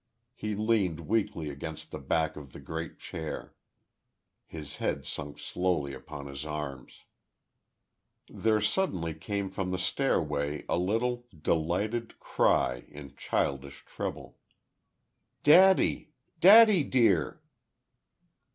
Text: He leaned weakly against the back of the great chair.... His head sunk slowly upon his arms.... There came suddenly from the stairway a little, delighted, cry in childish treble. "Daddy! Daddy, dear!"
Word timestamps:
He 0.33 0.55
leaned 0.55 1.01
weakly 1.01 1.51
against 1.51 1.91
the 1.91 1.99
back 1.99 2.35
of 2.35 2.53
the 2.53 2.59
great 2.59 2.97
chair.... 2.97 3.53
His 4.47 4.77
head 4.77 5.05
sunk 5.05 5.37
slowly 5.37 5.93
upon 5.93 6.25
his 6.25 6.43
arms.... 6.43 7.03
There 8.27 8.57
came 8.57 8.65
suddenly 8.65 9.13
from 9.51 9.69
the 9.69 9.77
stairway 9.77 10.65
a 10.67 10.79
little, 10.79 11.27
delighted, 11.39 12.19
cry 12.19 12.85
in 12.87 13.15
childish 13.15 13.85
treble. 13.85 14.39
"Daddy! 15.43 16.09
Daddy, 16.39 16.83
dear!" 16.83 17.43